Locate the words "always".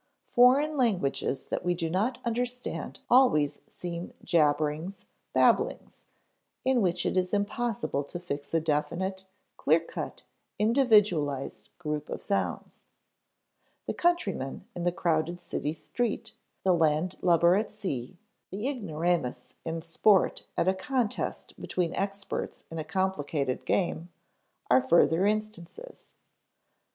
3.07-3.59